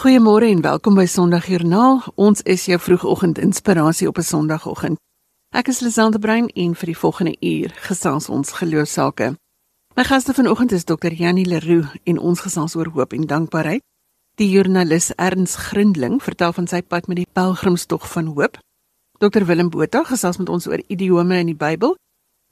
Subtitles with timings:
[0.00, 1.98] Goeiemôre en welkom by Sondagjoernaal.
[2.16, 4.96] Ons is jou vroegoggend inspirasie op 'n Sondagoggend.
[5.52, 9.36] Ek is Lisande Brein en vir die volgende uur gesels ons geloofsake.
[9.96, 11.12] My gaste vanoggend is Dr.
[11.12, 13.82] Janie Leroux en ons gesels oor hoop en dankbaarheid.
[14.34, 18.58] Die joernalis Erns Grindling vertel van sy pad met die pelgrimstog van hoop.
[19.18, 19.44] Dr.
[19.44, 21.96] Willem Botha gesels met ons oor idiome in die Bybel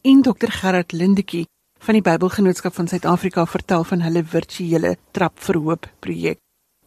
[0.02, 0.50] en Dr.
[0.50, 1.46] Gerard Lindetjie
[1.78, 6.38] van die Bybelgenootskap van Suid-Afrika vertel van hulle virtuele Trap vir Hoop projek.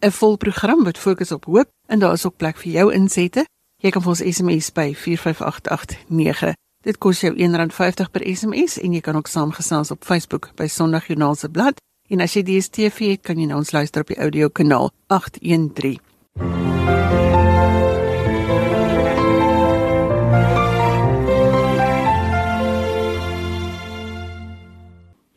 [0.01, 3.45] 'n Vol program wat fokus op hoop en daar is ook plek vir jou insette.
[3.77, 6.53] Jy kan vir ons SMS by 45889.
[6.81, 11.35] Dit kos jou R1.50 per SMS en jy kan ook saamgesels op Facebook by Sondagjoernaal
[11.35, 11.81] se blad.
[12.09, 15.99] En as jy DStv het, kan jy na ons luister op die audio kanaal 813.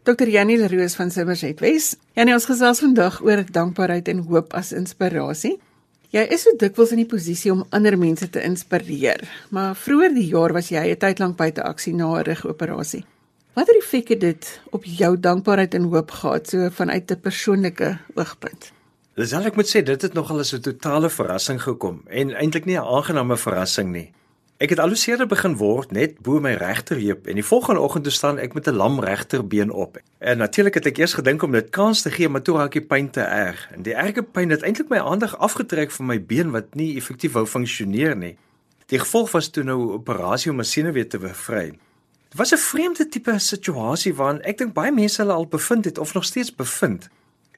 [0.04, 0.28] Dr.
[0.28, 1.96] Janie Leroux van Somerset West.
[2.12, 5.54] Janie, ons gesels vandag oor dankbaarheid en hoop as inspirasie.
[6.12, 10.26] Jy is so dikwels in die posisie om ander mense te inspireer, maar vroeër die
[10.28, 13.04] jaar was jy 'n tyd lank buite aksie na 'n rugoperasie.
[13.54, 18.72] Watter effek het dit op jou dankbaarheid en hoop gehad so vanuit 'n persoonlike oogpunt?
[19.16, 22.66] Dis al ek moet sê dit het nogal as 'n totale verrassing gekom en eintlik
[22.66, 24.12] nie 'n aangename verrassing nie.
[24.62, 28.36] Ek het aluseerde begin word net bo my regterheup en die volgende oggend toe staan
[28.38, 29.98] ek met 'n lam regterbeen op.
[30.18, 32.86] En natuurlik het ek eers gedink om dit kans te gee, maar toe raak die
[32.86, 33.68] pyn te erg.
[33.74, 37.32] En die erge pyn het eintlik my aandag afgetrek van my been wat nie effektief
[37.32, 38.36] wou funksioneer nie.
[38.86, 41.70] Die gevolg was toe nou operasie om my senuwee te bevry.
[42.28, 45.98] Dit was 'n vreemde tipe situasie waarin ek dink baie mense hulle al bevind het
[45.98, 47.08] of nog steeds bevind.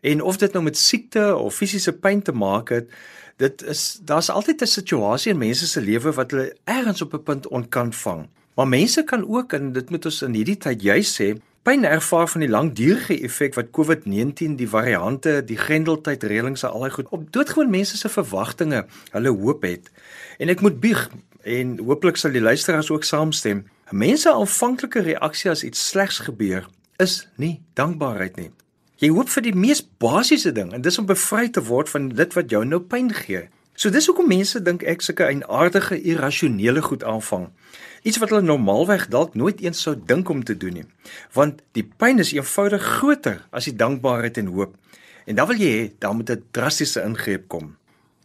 [0.00, 2.91] En of dit nou met siekte of fisiese pyn te maak het,
[3.37, 7.23] dit is daar's altyd 'n situasie in mense se lewe wat hulle ergens op 'n
[7.23, 8.29] punt onkan vang.
[8.55, 12.29] Maar mense kan ook en dit moet ons in hierdie tyd juis sê, pyn ervaar
[12.29, 17.08] van die langdurige effek wat COVID-19, die variante, die grendeltyd reëlings en al daai goed
[17.11, 19.91] op doodgewoon mense se verwagtinge, hulle hoop het.
[20.39, 21.11] En ek moet bieg
[21.42, 23.67] en hooplik sal die luisteraars ook saamstem.
[23.91, 26.69] Mense aanvanklike reaksie as iets slegs gebeur
[27.02, 28.51] is nie dankbaarheid nie.
[28.96, 32.33] Jy hoop vir die mees basiese ding en dis om bevry te word van dit
[32.33, 33.42] wat jou nou pyn gee.
[33.77, 37.51] So dis hoekom mense dink ek sulke eienaardige irrasionele goed aanvang.
[38.08, 40.86] Iets wat hulle normaalweg dalk nooit eens sou dink om te doen nie.
[41.36, 44.73] Want die pyn is eenvoudig groter as die dankbaarheid en hoop.
[45.28, 47.77] En dan wil jy hê daar moet 'n drastiese ingreep kom.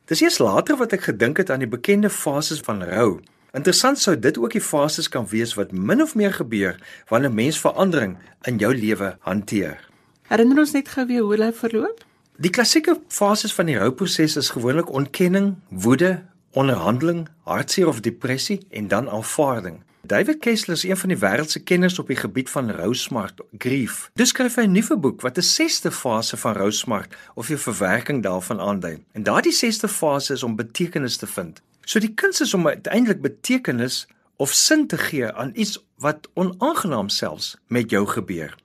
[0.07, 3.19] Dis eers later wat ek gedink het aan die bekende fases van rou.
[3.51, 7.35] Interessant sou dit ook die fases kan wees wat min of meer gebeur wanneer 'n
[7.35, 8.17] mens verandering
[8.47, 9.90] in jou lewe hanteer.
[10.31, 12.05] Herinner ons net gou weer hoe hulle verloop?
[12.39, 16.21] Die klassieke fases van die rouproses is gewoonlik ontkenning, woede,
[16.55, 19.81] onderhandeling, hartseer of depressie en dan aanvaarding.
[20.07, 24.07] David Kessler is een van die wêreld se kenners op die gebied van rousmart, grief.
[24.15, 28.23] Dis skryf hy 'n nuwe boek wat 'n sesde fase van rousmart of die verwerking
[28.23, 29.03] daarvan aandui.
[29.11, 31.61] En daardie sesde fase is om betekenis te vind.
[31.81, 37.09] So die kuns is om uiteindelik betekenis of sin te gee aan iets wat onaangenaam
[37.09, 38.55] selfs met jou gebeur.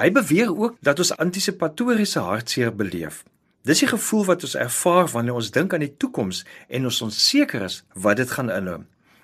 [0.00, 3.20] Hy beweer ook dat ons antisipatoriese hartseer beleef.
[3.68, 6.40] Dis die gevoel wat ons ervaar wanneer ons dink aan die toekoms
[6.72, 8.78] en ons onseker is wat dit gaan inhou.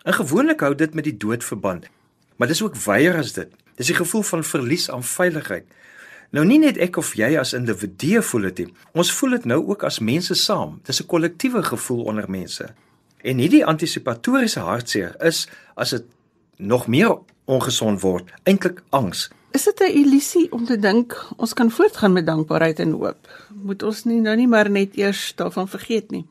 [0.04, 1.86] En gewoonlik hou dit met die dood verband.
[2.36, 3.48] Maar dis ook weier as dit.
[3.80, 5.64] Dis die gevoel van verlies aan veiligheid.
[6.36, 8.74] Nou nie net ek of jy as individue voel dit nie.
[8.92, 10.80] Ons voel dit nou ook as mense saam.
[10.84, 12.68] Dis 'n kollektiewe gevoel onder mense.
[13.24, 16.04] En hierdie antisipatoriese hartseer is as dit
[16.56, 19.30] nog meer ongesond word, eintlik angs.
[19.56, 23.28] Is dit 'n illusie om te dink ons kan voortgaan met dankbaarheid en hoop?
[23.62, 26.26] Moet ons nie nou nie maar net eers daarvan vergeet nie?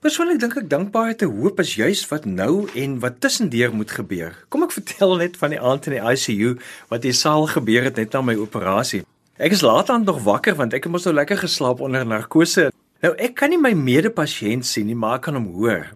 [0.00, 4.34] Persoonlik dink ek dankbaarheid en hoop is juis wat nou en wat tussendeur moet gebeur.
[4.48, 7.96] Kom ek vertel net van die aand in die ICU wat die saal gebeur het
[7.96, 9.04] net na my operasie.
[9.36, 12.72] Ek is laat aan nog wakker want ek het mos nou lekker geslaap onder narkose.
[13.02, 15.86] Nou ek kan nie my medepasiënt sien nie, maar ek kan hom hoor.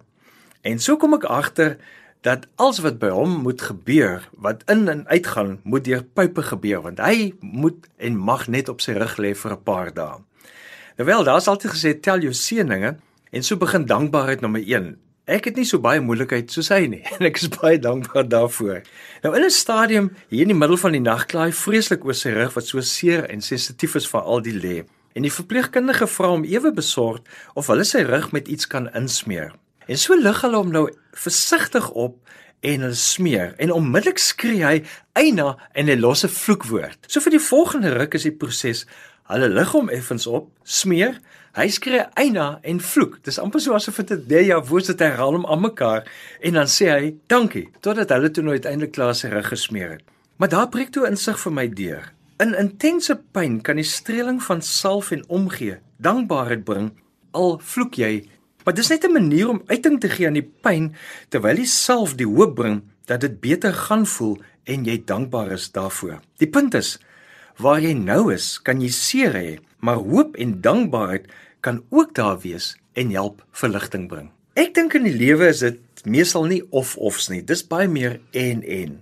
[0.61, 1.77] En so kom ek agter
[2.25, 6.81] dat alles wat by hom moet gebeur, wat in en uitgaan, moet deur pype gebeur
[6.81, 10.23] want hy moet en mag net op sy rug lê vir 'n paar dae.
[10.97, 12.95] Nou wel, daar's altyd gesê tel jou seëninge
[13.31, 14.97] en so begin dankbaarheid nommer 1.
[15.25, 18.81] Ek het nie so baie moeilikheid soos hy nie en ek is baie dankbaar daarvoor.
[19.23, 22.29] Nou in 'n stadium hier in die middel van die nag klaai vreeslik oor sy
[22.29, 24.85] rug wat so seer en sensitief is vir al die lê.
[25.13, 27.23] En die verpleegkundige vra hom ewe besorgd
[27.53, 29.53] of hulle sy rug met iets kan insmeer.
[29.87, 32.17] En so lig hulle hom nou versigtig op
[32.65, 34.83] en hulle smeer en onmiddellik skree hy
[35.13, 37.05] eina en 'n vloekwoord.
[37.07, 38.85] So vir die volgende ruk is die proses
[39.29, 41.19] hulle lig hom effens op, smeer,
[41.55, 43.23] hy skree eina en vloek.
[43.23, 46.03] Dis amper so asof dit 'n derde woord het herhaal hom aan mekaar
[46.41, 50.03] en dan sê hy dankie totdat hulle toe nou uiteindelik klaar sy rug gesmeer het.
[50.37, 52.11] Maar daar breek toe insig vir my deur.
[52.39, 56.91] In intense pyn kan die streeling van salf en omgee dankbaarheid bring
[57.31, 58.27] al vloek jy.
[58.65, 60.95] Maar dis net 'n manier om uiting te gee aan die pyn
[61.29, 65.71] terwyl jy self die hoop bring dat dit beter gaan voel en jy dankbaar is
[65.71, 66.19] daarvoor.
[66.37, 66.99] Die punt is
[67.57, 71.27] waar jy nou is, kan jy seer hê, maar hoop en dankbaarheid
[71.61, 74.31] kan ook daar wees en help verligting bring.
[74.55, 77.41] Ek dink in die lewe is dit meestal nie of ofs nie.
[77.41, 79.01] Dis baie meer en en.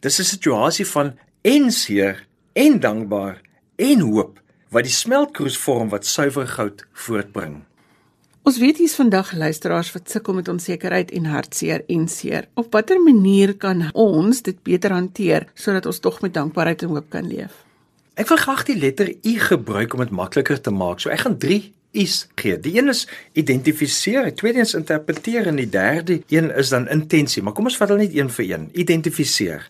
[0.00, 3.40] Dis 'n situasie van en seer en dankbaar
[3.76, 7.64] en hoop wat die smeltkroes vorm wat suiwer goud voortbring.
[8.42, 12.48] Ons weet hier's vandag luisteraars wat sukkel met onsekerheid en hartseer en seer.
[12.58, 17.06] Op watter manier kan ons dit beter hanteer sodat ons tog met dankbaarheid en hoop
[17.12, 17.52] kan leef?
[18.18, 20.98] Ek wil graag die letter U gebruik om dit makliker te maak.
[20.98, 21.60] So ek gaan 3
[22.02, 22.56] U's gee.
[22.58, 23.04] Die een is
[23.38, 27.44] identifiseer, die tweede is interpreteer en die derde een is dan intensie.
[27.46, 28.64] Maar kom ons vat hulle net een vir een.
[28.74, 29.68] Identifiseer.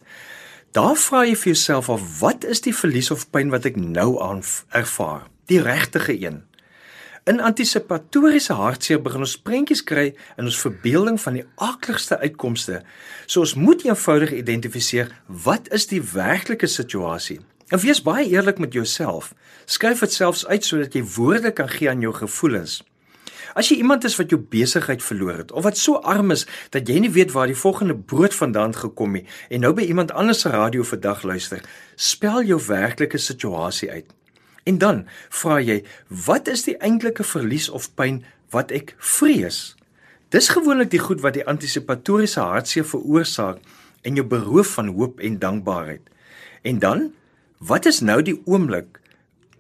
[0.72, 4.16] Daar vra jy vir jouself of wat is die verlies of pyn wat ek nou
[4.25, 4.40] aan
[4.72, 5.28] ervaar?
[5.52, 6.40] Die regtige een.
[7.24, 12.80] In antisipatoriese hartseer begin ons prentjies kry in ons verbeelding van die akligste uitkomste.
[13.30, 15.12] So ons moet eenvoudig identifiseer
[15.44, 17.38] wat is die werklike situasie.
[17.70, 19.28] En wees baie eerlik met jouself.
[19.70, 22.80] Skryf dit selfs uit sodat jy woorde kan gee aan jou gevoelens.
[23.54, 26.42] As jy iemand is wat jou besigheid verloor het of wat so arm is
[26.75, 30.10] dat jy nie weet waar die volgende brood vandaan gekom het en nou by iemand
[30.10, 31.62] anders se radio vandag luister,
[31.94, 34.10] spel jou werklike situasie uit.
[34.64, 38.23] En dan vra jy, wat is die eintlike verlies of pyn
[38.55, 39.75] wat ek vrees?
[40.32, 43.59] Dis gewoonlik die goed wat die antisipatoriese hartseer veroorsaak
[44.03, 46.03] en jou beroof van hoop en dankbaarheid.
[46.62, 47.11] En dan,
[47.59, 49.00] wat is nou die oomblik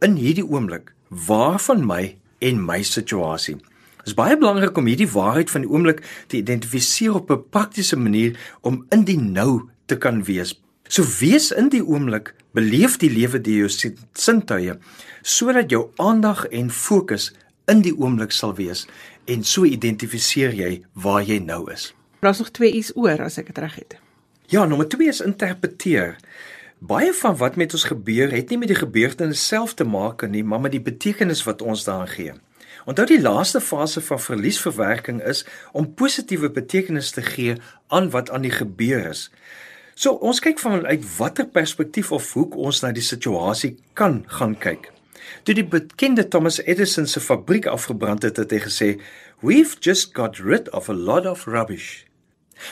[0.02, 3.58] in hierdie oomblik waarvan my en my situasie?
[4.02, 7.96] Dit is baie belangrik om hierdie waarheid van die oomblik te identifiseer op 'n praktiese
[7.96, 10.60] manier om in die nou te kan wees.
[10.88, 14.76] So wees in die oomblik, beleef die lewe deur jou sintuie
[15.22, 17.30] sodat jou aandag en fokus
[17.70, 18.86] in die oomblik sal wees
[19.30, 21.92] en so identifiseer jy waar jy nou is.
[22.22, 23.96] Daar's nog 2 u's oor as ek dit reg het.
[24.50, 26.16] Ja, nommer 2 is interpreteer.
[26.82, 30.42] Baie van wat met ons gebeur het nie met die gebeurtenis self te maak nie,
[30.42, 32.34] maar met die betekenis wat ons daaraan gee.
[32.84, 37.54] Onthou die laaste fase van verliesverwerking is om positiewe betekenis te gee
[37.86, 39.28] aan wat aan die gebeur is.
[39.94, 44.88] So ons kyk vanuit watter perspektief of hoek ons na die situasie kan gaan kyk.
[45.44, 49.00] Toe die bekende Thomas Edison se fabriek afgebrand het, het hy gesê,
[49.40, 52.04] "We've just got rid of a lot of rubbish."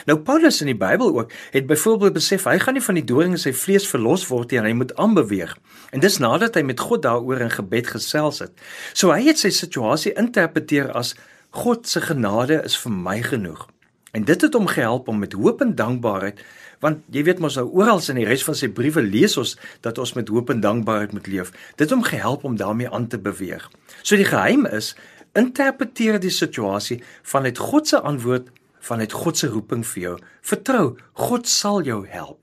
[0.07, 3.33] Nou Paulus in die Bybel ook het byvoorbeeld besef hy gaan nie van die doring
[3.33, 5.57] in sy vlees verlos word nie en hy moet aanbeweeg.
[5.91, 8.53] En dis nadat hy met God daaroor in gebed gesels het.
[8.93, 11.15] So hy het sy situasie interpreteer as
[11.51, 13.67] God se genade is vir my genoeg.
[14.15, 16.43] En dit het hom gehelp om met hoop en dankbaarheid
[16.81, 19.99] want jy weet mos nou oral in die res van sy briewe lees ons dat
[20.01, 21.53] ons met hoop en dankbaarheid moet leef.
[21.77, 23.69] Dit het hom gehelp om daarmee aan te beweeg.
[24.03, 24.95] So die geheim is
[25.39, 28.49] interpreteer die situasie vanuit God se antwoord,
[28.81, 30.17] vanuit God se roeping vir jou.
[30.43, 32.39] Vertrou, God sal jou help.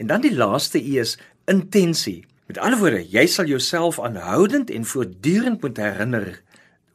[0.00, 2.24] En dan die laaste u is intensie.
[2.46, 6.28] Met ander woorde, jy sal jouself aanhoudend en voortdurend moet herinner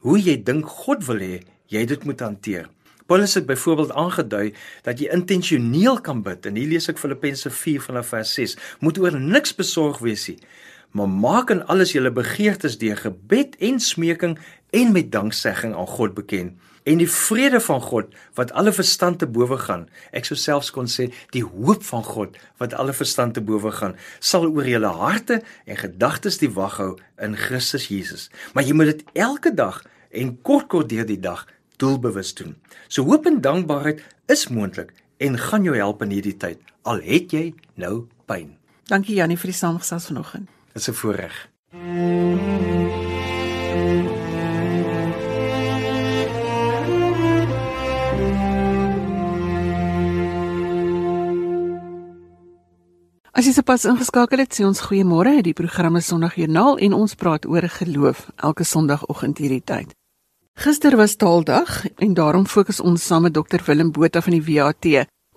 [0.02, 1.42] hoe jy dink God wil hê
[1.72, 2.68] jy dit moet hanteer.
[3.12, 7.82] Paulus het byvoorbeeld aangedui dat jy intentioneel kan bid en hier lees ek Filippense 4
[7.84, 10.38] vanaf vers 6 moet oor niks besorg wees nie
[10.96, 14.38] maar maak in alles julle begeertes deur gebed en smeking
[14.76, 16.56] en met danksegging aan God bekend.
[16.88, 19.86] En die vrede van God wat alle verstand te bowe gaan.
[20.10, 23.94] Ek sou selfs kon sê die hoop van God wat alle verstand te bowe gaan
[24.20, 26.92] sal oor julle harte en gedagtes die wag hou
[27.22, 28.28] in Christus Jesus.
[28.52, 31.46] Maar jy moet dit elke dag en kort kort deur die dag
[31.82, 32.56] doelbewus doen.
[32.88, 37.34] So hoop en dankbaarheid is moontlik en gaan jou help in hierdie tyd al het
[37.34, 38.56] jy nou pyn.
[38.90, 40.50] Dankie Jannie vir die saamgesels vanoggend.
[40.72, 41.48] Dit is 'n voorreg.
[53.32, 55.42] As jy sopas ingeskakel het, sê ons goeiemôre.
[55.42, 59.94] Die programme Sondagjoernaal en ons praat oor geloof elke Sondagoggend hierdie tyd.
[60.62, 64.86] Gister was Taaldag en daarom fokus ons saam met Dr Willem Botha van die WAT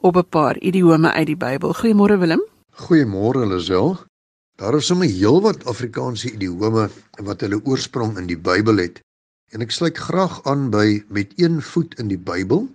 [0.08, 1.74] op 'n paar idiome uit die Bybel.
[1.74, 2.42] Goeiemôre Willem.
[2.72, 3.98] Goeiemôre Lisel.
[4.56, 6.90] Daar is sommer heelwat Afrikaanse idiome
[7.24, 9.00] wat hulle oorsprong in die Bybel het.
[9.50, 12.70] En ek sluit graag aan by met een voet in die Bybel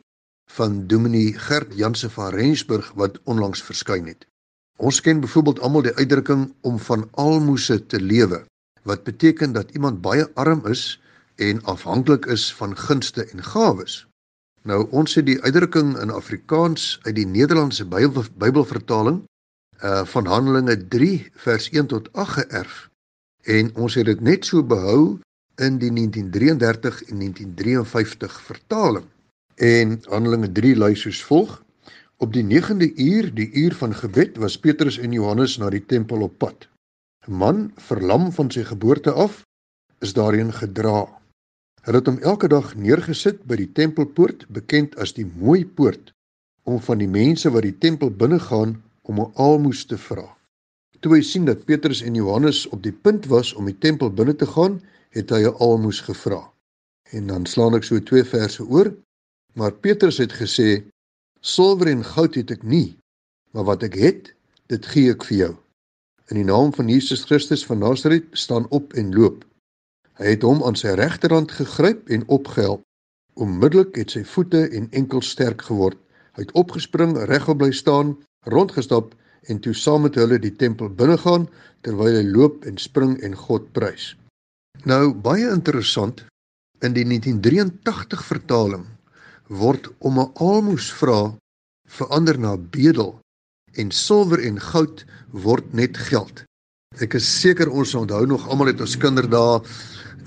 [0.50, 4.26] van Dominee Gert Janse van Rensburg wat onlangs verskyn het.
[4.76, 8.44] Ons ken byvoorbeeld almal die uitdrukking om van almoses te lewe
[8.82, 11.00] wat beteken dat iemand baie arm is
[11.40, 14.04] en afhanklik is van gunste en gawes.
[14.62, 19.22] Nou ons het die uitdrukking in Afrikaans uit die Nederlandse Bybel Bybelvertaling
[19.80, 22.88] uh van Handelinge 3 vers 1 tot 8 geërf
[23.48, 25.18] en ons het dit net so behou
[25.60, 29.06] in die 1933 en 1953 vertaling.
[29.54, 31.62] En Handelinge 3 lui soos volg:
[32.16, 36.20] Op die 9de uur, die uur van gebed, was Petrus en Johannes na die tempel
[36.20, 36.68] op pad.
[37.28, 39.44] 'n Man verlam van sy geboorte af
[40.00, 41.19] is daarin gedra.
[41.86, 46.12] Hulle het hom elke dag neergesit by die tempelpoort, bekend as die mooi poort,
[46.68, 48.76] om van die mense wat die tempel binne gaan
[49.08, 50.26] om 'n almoes te vra.
[51.00, 54.34] Toe hy sien dat Petrus en Johannes op die punt was om die tempel binne
[54.36, 54.82] te gaan,
[55.16, 56.52] het hy 'n almoes gevra.
[57.10, 58.94] En dan slaan ek so twee verse oor.
[59.54, 60.84] Maar Petrus het gesê:
[61.40, 62.96] "Silwer en goud het ek nie,
[63.52, 64.34] maar wat ek het,
[64.66, 65.56] dit gee ek vir jou.
[66.28, 69.49] In die naam van Jesus Christus van Nasaret, staan op en loop."
[70.20, 72.82] Hy het hom aan sy regterhand gegryp en opgehelp.
[73.40, 75.96] Onmiddellik het sy voete en enkels sterk geword.
[76.36, 78.18] Hy het opgespring, regop bly staan,
[78.52, 79.14] rondgestap
[79.48, 81.46] en toe saam met hulle die tempel binnegaan
[81.86, 84.12] terwyl hy loop en spring en God prys.
[84.84, 86.20] Nou baie interessant
[86.84, 88.84] in die 1983 vertaling
[89.48, 91.32] word om 'n almoes vra
[91.88, 93.16] verander na bedel
[93.74, 96.44] en silwer en goud word net geld.
[97.00, 99.62] Ek is seker ons onthou nog almal het ons kinderdae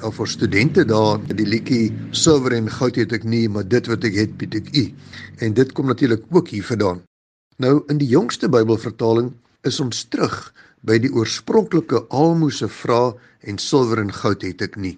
[0.01, 4.03] of vir studente daar die liedjie silwer en goud het ek nie maar dit wat
[4.07, 4.83] ek het bied ek u.
[5.45, 7.03] En dit kom natuurlik ook hier vandaan.
[7.57, 9.33] Nou in die jongste Bybelvertaling
[9.63, 14.97] is ons terug by die oorspronklike almoses vra en silwer en goud het ek nie.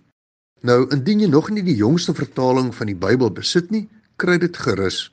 [0.66, 3.86] Nou indien jy nog nie die jongste vertaling van die Bybel besit nie
[4.18, 5.10] kry dit gerus.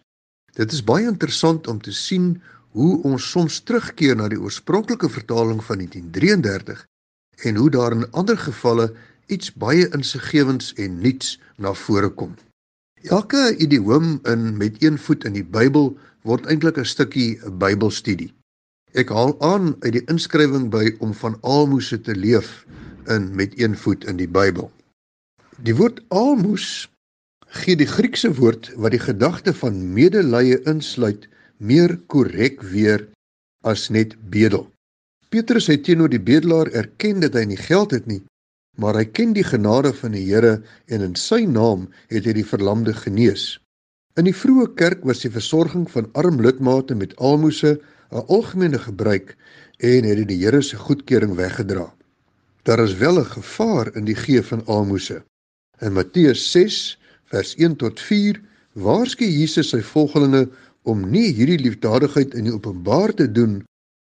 [0.56, 2.36] Dit is baie interessant om te sien
[2.76, 6.86] hoe ons soms terugkeer na die oorspronklike vertaling van 1933
[7.48, 8.92] en hoe daar in ander gevalle
[9.32, 12.34] iets baie insiggewends en nuuts na vore kom.
[13.02, 15.92] Elke idioom in met een voet in die Bybel
[16.28, 18.30] word eintlik 'n stukkie Bybelstudie.
[18.92, 22.66] Ek haal aan uit die inskrywing by om van almoses te leef
[23.08, 24.70] in met een voet in die Bybel.
[25.58, 26.88] Die woord almoes
[27.62, 33.08] gee die Griekse woord wat die gedagte van medelee insluit meer korrek weer
[33.64, 34.68] as net bedel.
[35.28, 38.22] Petrus het teenoor die bedelaar erken dat hy nie geld het nie,
[38.76, 42.46] maar hy ken die genade van die Here en in sy naam het hy die
[42.46, 43.58] verlamde genees.
[44.16, 47.78] In die vroeë kerk was die versorging van arm lidmate met almoses
[48.12, 49.36] 'n algemene gebruik
[49.80, 51.92] en het dit die Here se goedkeuring weggedra.
[52.62, 55.22] Daar is wel 'n gevaar in die gee van almoses.
[55.80, 58.40] In Matteus 6 vers 1 tot 4
[58.72, 60.48] waarsku Jesus sy volgelinge
[60.82, 63.64] om nie hierdie liefdadigheid in die openbaar te doen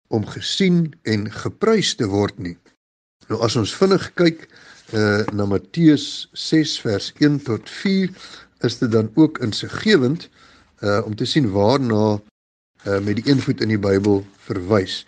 [0.07, 2.57] om gesien en geprys te word nie.
[3.31, 4.43] Nou as ons vinnig kyk
[4.93, 8.11] uh na Matteus 6 vers 1 tot 4
[8.67, 10.27] is dit dan ook insiggewend
[10.85, 12.19] uh om te sien waarna
[12.85, 14.99] uh met die een voet in die Bybel verwys.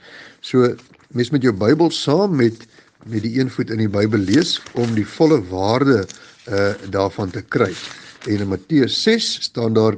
[0.42, 0.74] So
[1.14, 2.66] mes met jou Bybel saam met
[3.06, 6.02] met die een voet in die Bybel lees om die volle waarde
[6.50, 7.70] uh daarvan te kry.
[8.26, 9.94] En in Matteus 6 staan daar: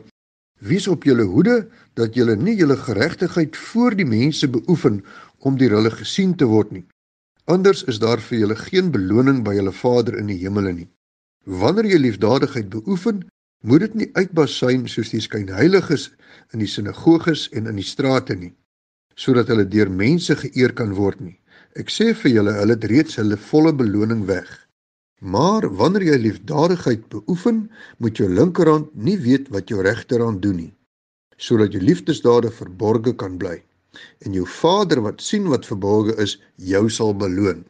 [0.59, 5.05] Wees op julle hoede dat julle nie julle geregtigheid voor die mense beoefen
[5.39, 6.87] om deur hulle gesien te word nie.
[7.49, 10.89] Anders is daar vir julle geen beloning by julle Vader in die hemele nie.
[11.49, 13.23] Wanneer jy liefdadigheid beoefen,
[13.65, 16.11] moet dit nie uitbasyn soos die skynheiliges
[16.53, 18.51] in die sinagoges en in die strate nie,
[19.17, 21.39] sodat hulle deur mense geëer kan word nie.
[21.73, 24.51] Ek sê vir julle, hulle het reeds hulle volle beloning weg.
[25.19, 27.63] Maar wanneer jy liefdadigheid beoefen,
[27.97, 30.73] moet jou linkerhand nie weet wat jou regterhand doen nie,
[31.41, 33.57] sodat jou liefdesdade verborge kan bly
[34.25, 37.63] en jou Vader wat sien wat verborge is, jou sal beloon.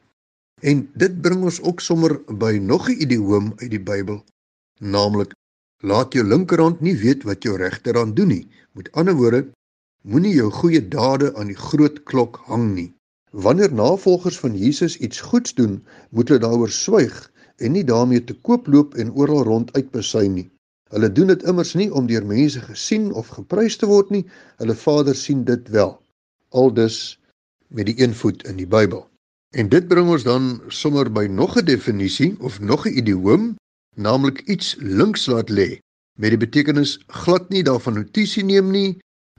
[0.62, 4.24] En dit bring ons ook sommer by nog 'n idioom uit die Bybel,
[4.80, 5.32] naamlik
[5.80, 8.48] laat jou linkerhand nie weet wat jou regterhand doen nie.
[8.74, 9.48] Met ander woorde,
[10.02, 12.94] moenie jou goeie dade aan die groot klok hang nie.
[13.32, 18.34] Wanneer navolgers van Jesus iets goeds doen, moet hulle daaroor swyg en nie daarmee te
[18.34, 20.50] koop loop en oral rond uitbesyn nie.
[20.90, 24.26] Hulle doen dit immers nie om deur mense gesien of geprys te word nie.
[24.58, 26.00] Hulle Vader sien dit wel
[26.50, 27.20] aldus
[27.68, 29.08] met die een voet in die Bybel.
[29.56, 33.56] En dit bring ons dan sommer by nog 'n definisie of nog 'n idioom,
[33.96, 35.80] naamlik iets links laat lê
[36.20, 38.98] met die betekenis glad nie daarvan notisie neem nie,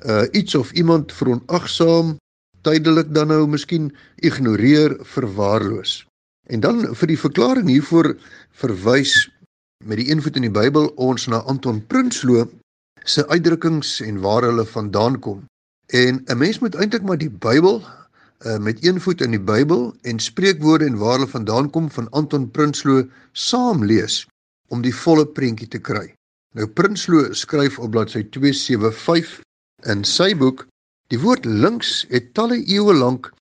[0.09, 2.17] uh iets of iemand veronagsaam,
[2.65, 3.91] tydelik dan nou miskien
[4.25, 6.07] ignoreer, verwaarloos.
[6.49, 8.15] En dan vir die verklaring hiervoor
[8.63, 9.29] verwys
[9.85, 12.49] met die een voet in die Bybel ons na Anton Prinsloo
[13.05, 15.45] se uitdrukkings en waar hulle vandaan kom.
[15.91, 17.83] En 'n mens moet eintlik maar die Bybel
[18.47, 22.11] uh, met een voet in die Bybel en spreekwoorde en waar hulle vandaan kom van
[22.11, 24.27] Anton Prinsloo saam lees
[24.69, 26.15] om die volle prentjie te kry.
[26.55, 29.41] Nou Prinsloo skryf op bladsy 275
[29.83, 30.67] in sy boek
[31.11, 33.33] Die woord links het talle eeue lank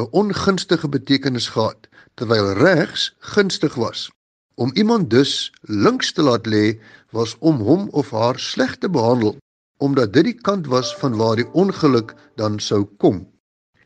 [0.00, 4.08] 'n ongunstige betekenis gehad terwyl regs gunstig was.
[4.54, 9.36] Om iemand dus links te laat lê was om hom of haar sleg te behandel
[9.78, 13.22] omdat dit die kant was van waar die ongeluk dan sou kom.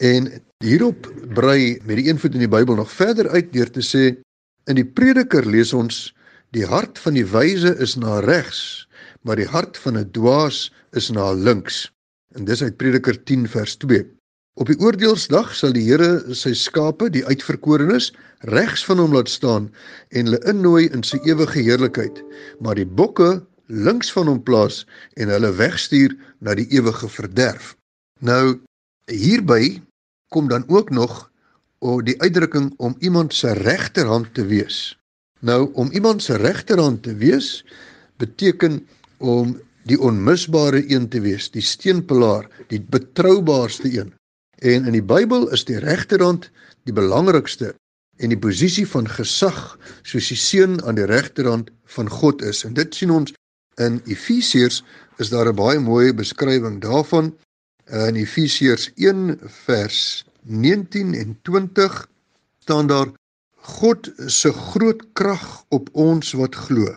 [0.02, 0.28] En
[0.64, 1.06] hierop
[1.36, 4.04] brei met die een voet in die Bybel nog verder uit deur te sê
[4.70, 6.12] in die Prediker lees ons
[6.56, 8.86] die hart van die wyse is na regs,
[9.22, 11.90] maar die hart van 'n dwaas is na links.
[12.34, 14.06] En dis uit Prediker 10 vers 2.
[14.60, 18.12] Op die oordeelsdag sal die Here sy skape, die uitverkorenes,
[18.52, 19.70] regs van hom laat staan
[20.10, 22.22] en hulle innooi in sy ewige heerlikheid,
[22.60, 24.82] maar die bokke links van hom plaas
[25.14, 27.76] en hulle wegstuur na die ewige verderf.
[28.20, 28.60] Nou
[29.10, 29.82] hierby
[30.32, 31.30] kom dan ook nog
[31.78, 34.98] o die uitdrukking om iemand se regterhand te wees.
[35.40, 37.64] Nou om iemand se regterhand te wees
[38.16, 38.86] beteken
[39.18, 39.58] om
[39.90, 44.12] die onmisbare een te wees, die steunpilaar, die betroubaarste een.
[44.62, 46.50] En in die Bybel is die regterhand
[46.86, 47.74] die belangrikste
[48.22, 49.58] en die posisie van gesag
[50.06, 52.62] soos die seun aan die regterhand van God is.
[52.64, 53.34] En dit sien ons
[53.82, 54.84] In Efesiërs
[55.22, 57.26] is daar 'n baie mooi beskrywing daarvan
[58.08, 62.08] in Efesiërs 1 vers 19 en 20
[62.58, 63.10] staan daar
[63.54, 66.96] God se groot krag op ons wat glo.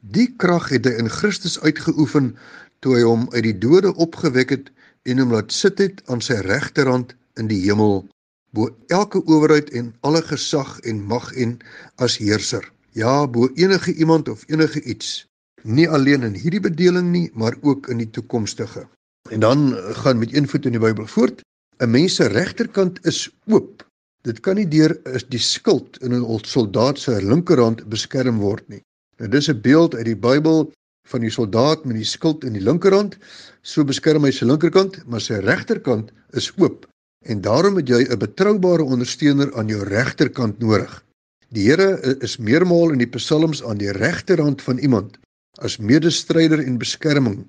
[0.00, 2.36] Die krag het hy in Christus uitgeoefen
[2.78, 4.72] toe hy hom uit die dode opgewek het
[5.02, 8.06] en hom laat sit het aan sy regterhand in die hemel
[8.52, 11.58] bo elke owerheid en alle gesag en mag en
[11.96, 12.72] as heerser.
[12.92, 15.31] Ja, bo enige iemand of enige iets
[15.64, 18.86] nie alleen in hierdie bedeling nie, maar ook in die toekomstige.
[19.30, 21.42] En dan gaan met een voet in die Bybel voort.
[21.78, 23.86] 'n Mens se regterkant is oop.
[24.22, 28.82] Dit kan nie deur is die skild in 'n soldaat se linkerhand beskerm word nie.
[29.18, 30.72] Nou dis 'n beeld uit die Bybel
[31.08, 33.18] van die soldaat met die skild in die linkerhand.
[33.62, 36.86] So beskerm hy sy linkerkant, maar sy regterkant is oop.
[37.24, 41.04] En daarom het jy 'n betroubare ondersteuner aan jou regterkant nodig.
[41.48, 45.18] Die Here is meermaal in die psalms aan die regterhand van iemand
[45.60, 47.42] as medestryder en beskerming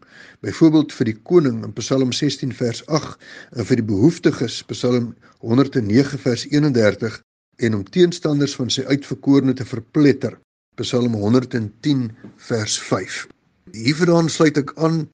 [0.44, 3.16] byvoorbeeld vir die koning in Psalm 16 vers 8
[3.56, 7.22] en vir die behoeftiges Psalm 109 vers 31
[7.64, 10.36] en om teenstanders van sy uitverkorene te verpletter
[10.82, 12.10] Psalm 110
[12.50, 13.24] vers 5
[13.72, 15.06] Hiervandaan sluit ek aan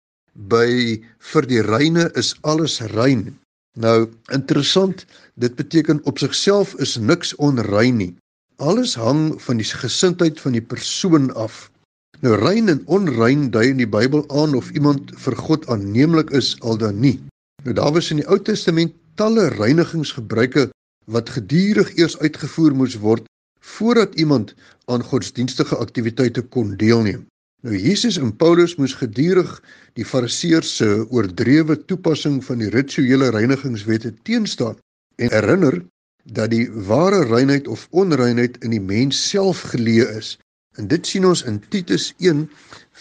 [0.49, 0.99] by
[1.31, 3.35] vir die reine is alles rein.
[3.79, 5.05] Nou interessant
[5.39, 8.13] dit beteken op sigself is niks onrein nie.
[8.57, 11.69] Alles hang van die gesindheid van die persoon af
[12.19, 16.49] Nou rein en onrein dui in die Bybel aan of iemand vir God aanneemlik is
[16.59, 17.15] al dan nie.
[17.63, 20.65] Nou daar was in die Ou Testament talle reinigingsgebruike
[21.15, 23.23] wat gedurig eers uitgevoer moes word
[23.63, 24.51] voordat iemand
[24.91, 27.23] aan godsdienstige aktiwiteite kon deelneem.
[27.63, 29.55] Nou Jesus en Paulus moes gedurig
[29.95, 34.75] die Fariseërs se oordrewe toepassing van die rituele reinigingswette teenstaan
[35.15, 35.79] en herinner
[36.23, 40.35] dat die ware reinheid of onreinheid in die mens self geleë is
[40.77, 42.45] En dit sien ons in Titus 1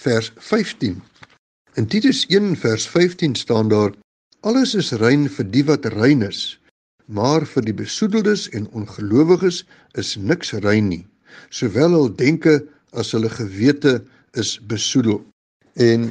[0.04, 1.02] vers 15.
[1.74, 3.92] In Titus 1 vers 15 staan daar:
[4.40, 6.60] Alles is rein vir die wat rein is,
[7.06, 9.64] maar vir die besoedeldes en ongelowiges
[10.00, 11.04] is niks rein nie,
[11.50, 12.60] sowel hul denke
[12.92, 13.98] as hulle gewete
[14.38, 15.20] is besoedel.
[15.74, 16.10] En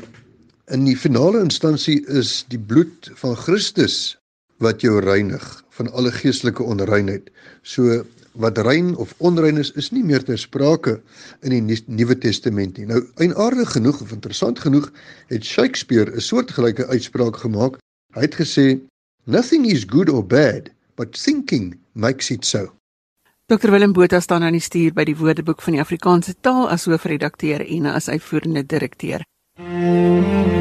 [0.73, 4.17] in die finale instansie is die bloed van Christus
[4.63, 5.45] wat jou reinig
[5.77, 7.29] van alle geestelike onreinheid.
[7.61, 8.03] So
[8.37, 10.97] wat rein of onrein is is nie meer ter sprake
[11.41, 12.87] in die Nuwe Testament nie.
[12.89, 14.89] Nou eienaardig genoeg of interessant genoeg
[15.33, 17.77] het Shakespeare 'n soortgelyke uitspraak gemaak.
[18.13, 18.79] Hy het gesê
[19.25, 22.73] nothing is good or bad but thinking makes it so.
[23.47, 26.85] Dr Willem Botha staan aan die stuur by die Woordeboek van die Afrikaanse taal as
[26.85, 29.23] hoofredakteur en as uitvoerende direkteur.
[29.55, 30.56] Mm.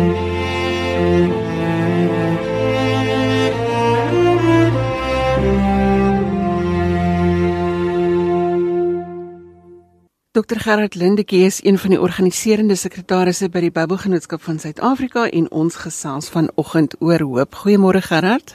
[10.36, 15.46] Dr Gerard Lindekie is een van die organiserende sekretarisse by die Bybelgenootskap van Suid-Afrika en
[15.48, 17.56] ons gesels vanoggend oor hoop.
[17.62, 18.52] Goeiemôre Gerard.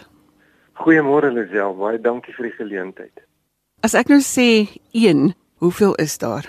[0.78, 3.24] Goeiemôre Lisel, baie dankie vir die geleentheid.
[3.82, 4.46] As ek nou sê
[4.94, 5.34] 1,
[5.66, 6.46] hoeveel is daar?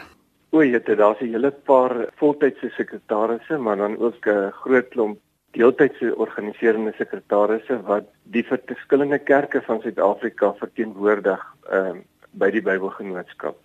[0.53, 5.19] O, jette, daar's 'n hele paar voltydse sekretarisse, maar dan ook 'n groot klomp
[5.57, 11.41] deeltydse organiserende sekretarisse wat die verskillende kerke van Suid-Afrika verteenwoordig
[11.73, 13.57] um, by die Bybelgenootskap.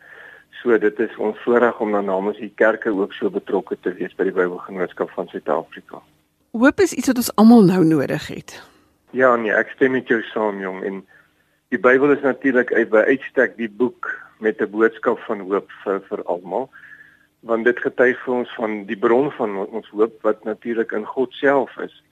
[0.62, 4.15] So dit is ons voorreg om dan namens die kerke ook so betrokke te wees
[4.17, 6.02] by die Bybelgenootskap van Suid-Afrika.
[6.58, 8.56] Hoop is iets wat ons almal nou nodig het.
[9.15, 11.04] Ja nee, ek stem met jou saam jong en
[11.74, 16.02] die Bybel is natuurlik uit by uitstek die boek met 'n boodskap van hoop vir
[16.10, 16.70] vir almal
[17.41, 21.34] want dit getuig vir ons van die bron van ons hoop wat natuurlik in God
[21.34, 22.04] self is.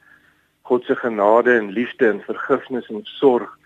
[0.61, 3.57] God se genade en liefde en vergifnis en sorg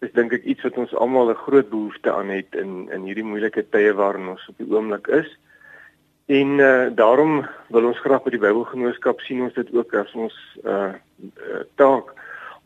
[0.00, 3.26] is dink ek iets wat ons almal 'n groot behoefte aan het in in hierdie
[3.30, 5.30] moeilike tye waarin ons op die oomblik is.
[6.26, 10.36] En uh daarom wil ons graag by die Bybelgenootskap sien ons dit ook as ons
[10.64, 12.14] uh, uh taak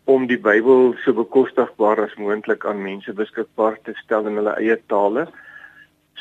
[0.05, 4.77] om die Bybel so bekostigbaar as moontlik aan mense beskikbaar te stel in hulle eie
[4.91, 5.29] tale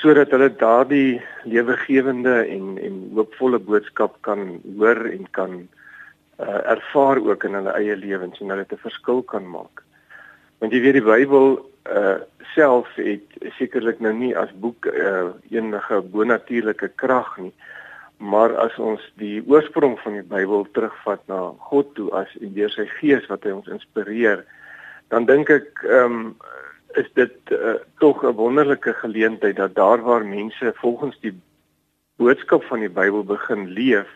[0.02, 5.58] sodat hulle daardie lewegewende en en hoopvolle boodskap kan hoor en kan
[6.39, 9.84] uh, ervaar ook in hulle eie lewens en hulle 'n verskil kan maak.
[10.62, 11.56] Want jy weet die Bybel
[11.89, 12.19] uh
[12.52, 17.54] self het sekerlik nou nie as boek uh enige bonatuurlike krag nie.
[18.21, 21.39] Maar as ons die oorsprong van die Bybel terugvat na
[21.71, 24.43] God toe as deur sy gees wat hy ons inspireer,
[25.10, 26.36] dan dink ek ehm um,
[27.00, 31.34] is dit uh, tog 'n wonderlike geleentheid dat daar waar mense volgens die
[32.19, 34.10] boodskap van die Bybel begin leef,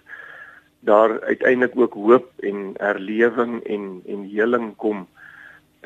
[0.85, 5.07] daar uiteindelik ook hoop en herlewing en en heling kom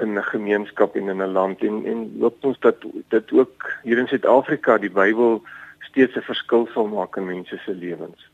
[0.01, 2.75] in 'n gemeenskap en in 'n land en en hoop ons dat
[3.07, 5.43] dit ook hier in Suid-Afrika die Bybel
[5.79, 8.29] steeds 'n verskil sal maak in mense se lewens.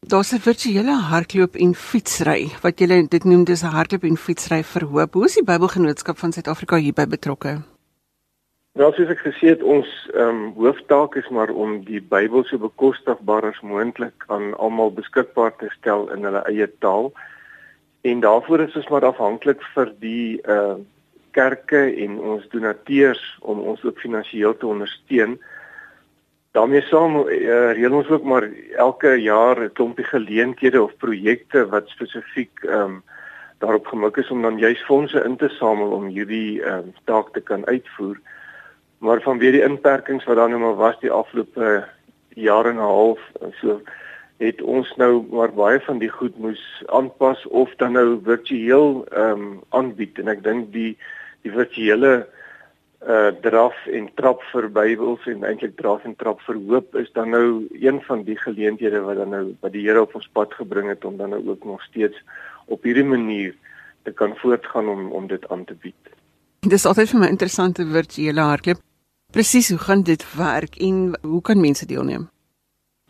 [0.00, 4.62] Daar's 'n virtuele hardloop en fietsry wat jy dit noem dis 'n hardloop en fietsry
[4.62, 5.14] vir hoop.
[5.14, 7.62] Hoe is die Bybelgenootskap van Suid-Afrika hierby betrokke?
[8.72, 12.58] Wel soos ek gesê het, ons ehm um, hooftaak is maar om die Bybel so
[12.58, 17.12] bekostigbaar as moontlik aan almal beskikbaar te stel in hulle eie taal.
[18.00, 20.78] En daarvoor is ons maar afhanklik vir die uh
[21.30, 25.38] kerke en ons donateurs om ons ook finansiëel te ondersteun.
[26.56, 31.88] daarmee saam uh, reël ons ook maar elke jaar 'n klompie geleenthede of projekte wat
[31.88, 33.02] spesifiek ehm um,
[33.58, 37.32] daarop gemik is om dan juis fondse in te samel om hierdie ehm um, taak
[37.32, 38.18] te kan uitvoer
[38.98, 41.84] maar vanweer die inperkings wat dan nou maar was die afgelope
[42.34, 43.20] jaar en 'n half
[43.60, 43.80] so
[44.38, 49.30] het ons nou maar baie van die goed moes aanpas of dan nou virtueel ehm
[49.30, 50.98] um, aanbied en ek dink die
[51.48, 52.12] die virtuele
[52.98, 57.30] uh draf en trap vir Bybels en eintlik draf en trap vir hoop is dan
[57.30, 60.90] nou een van die geleenthede wat dan nou wat die Here op ons pad gebring
[60.90, 62.18] het om dan nou ook nog steeds
[62.66, 63.54] op hierdie manier
[64.02, 66.10] te kan voortgaan om om dit aan te bied.
[66.66, 68.82] Dis altyd vir my interessante virtuele hardloop.
[69.32, 72.26] Presies, hoe gaan dit werk en hoe kan mense deelneem?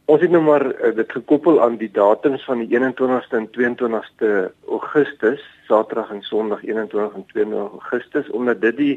[0.09, 4.29] Ons het nou maar uh, dit gekoppel aan die datums van die 21ste en 22ste
[4.73, 8.95] Augustus, Saterdag en Sondag 21 en 22 Augustus, omdat dit die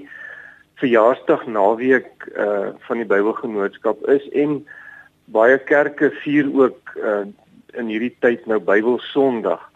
[0.79, 4.61] verjaarsdag naweek uh van die Bybelgenootskap is en
[5.35, 7.27] baie kerke vier ook uh
[7.75, 9.67] in hierdie tyd nou Bybelsondag.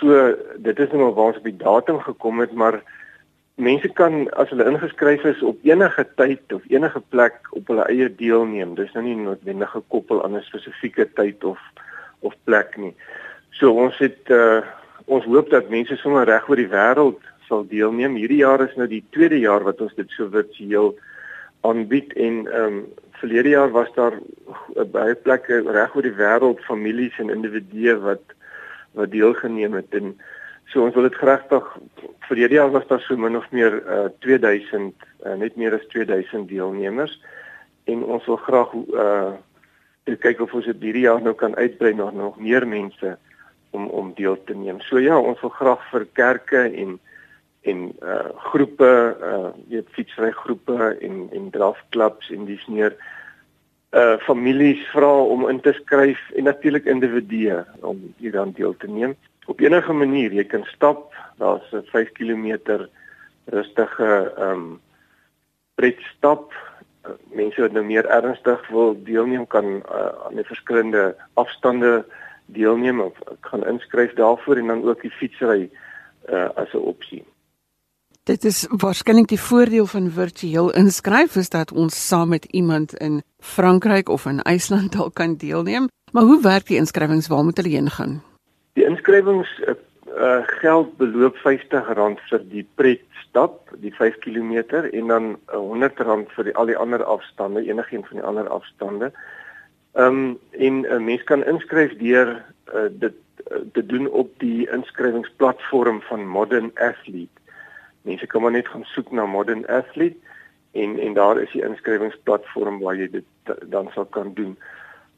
[0.00, 0.32] So
[0.64, 2.80] dit is nou waar ons op die datum gekom het, maar
[3.54, 8.08] mense kan as hulle ingeskryf is op enige tyd of enige plek op hulle eie
[8.14, 8.74] deelneem.
[8.74, 11.60] Dis nou nie noodwendig gekoppel aan 'n spesifieke tyd of
[12.20, 12.94] of plek nie.
[13.50, 14.62] So ons het uh
[15.06, 18.14] ons hoop dat mense sommer reg oor die wêreld sal deelneem.
[18.16, 20.94] Hierdie jaar is nou die tweede jaar wat ons dit so virtueel
[21.60, 22.86] aanbied en ehm um,
[23.20, 24.18] verlede jaar was daar
[24.92, 28.34] baie plekke reg oor die wêreld families en individue wat
[28.92, 30.14] wat deelgeneem het en
[30.72, 31.70] So ons wil dit regtig
[32.28, 34.92] vir hierdie jaar was daar so min of meer uh, 2000
[35.26, 37.18] uh, net meer as 2000 deelnemers
[37.90, 39.32] en ons wil graag uh
[40.04, 43.14] kyk of ons dit hierdie jaar nou kan uitbrei na nog meer mense
[43.72, 44.80] om om deel te neem.
[44.84, 46.98] So ja, ons wil graag vir kerke en
[47.64, 48.90] en uh groepe
[49.30, 52.96] uh weet fietsry groepe en en drafklubs en dis meer
[53.96, 59.16] uh families vra om in te skryf en natuurlik individue om hieraan deel te neem
[59.46, 62.58] op enige manier jy kan stap daar's 'n 5 km
[63.44, 64.80] rustige ehm um,
[65.74, 66.52] pret stap
[67.32, 72.04] mense wat nou meer ernstig wil deelneem kan uh, aan die verskillende afstande
[72.46, 75.70] deelneem of ek gaan inskryf daarvoor en dan ook die fietsry
[76.28, 77.24] uh, as 'n opsie
[78.24, 83.22] Dit is waarskynlik die voordeel van virtueel inskryf is dat ons saam met iemand in
[83.38, 85.88] Frankryk of in IJsland dalk kan deelneem.
[86.12, 87.28] Maar hoe werk die inskrywings?
[87.28, 88.22] Waar moet hulle heen gaan?
[88.84, 89.72] Die inskrywings uh,
[90.12, 94.58] uh, geld beloop R50 vir die pret stap, die 5 km
[94.90, 96.02] en dan R100
[96.34, 99.08] vir die, al die ander afstande, enigeen van die ander afstande.
[99.96, 102.44] Ehm um, en 'n uh, mens kan inskryf deur
[102.74, 103.16] uh, dit
[103.48, 107.40] uh, te doen op die inskrywingsplatform van Modern Athlete.
[108.02, 110.20] Mense kan maar net gaan soek na Modern Athlete
[110.72, 114.58] en en daar is die inskrywingsplatform waar jy dit dan sal kan doen.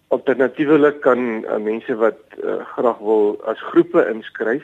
[0.09, 4.63] Alternatiefelik kan uh, mense wat uh, graag wil as groepe inskryf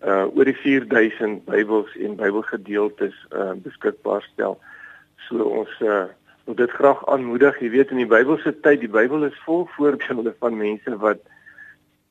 [0.03, 4.59] uh oor die 4000 Bybels en Bybelgedeeltes uh beskikbaar stel.
[5.29, 6.09] So ons uh
[6.43, 7.61] wil dit graag aanmoedig.
[7.63, 11.23] Jy weet in die Bybelse tyd, die Bybel is vol voorbeelde van mense wat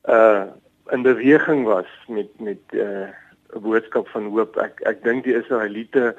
[0.09, 0.49] uh
[0.91, 3.13] in beweging was met met uh
[3.53, 4.57] 'n boodskap van hoop.
[4.57, 6.15] Ek ek dink die Israeliete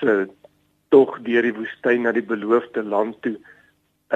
[0.00, 0.26] se
[0.96, 3.34] tog deur die woestyn na die beloofde land toe.